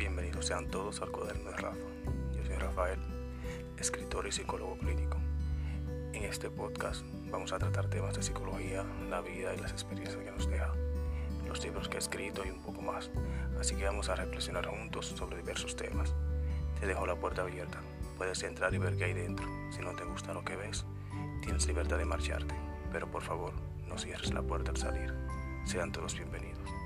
[0.00, 1.76] Bienvenidos sean todos al cuaderno de Rafa.
[2.34, 2.98] Yo soy Rafael,
[3.76, 5.18] escritor y psicólogo clínico.
[6.14, 10.30] En este podcast vamos a tratar temas de psicología, la vida y las experiencias que
[10.30, 10.72] nos deja,
[11.46, 13.10] los libros que he escrito y un poco más.
[13.60, 16.14] Así que vamos a reflexionar juntos sobre diversos temas.
[16.80, 17.82] Te dejo la puerta abierta.
[18.16, 19.46] Puedes entrar y ver qué hay dentro.
[19.70, 20.86] Si no te gusta lo que ves,
[21.42, 22.54] tienes libertad de marcharte.
[22.90, 23.52] Pero por favor,
[23.86, 25.14] no cierres la puerta al salir.
[25.66, 26.79] Sean todos bienvenidos.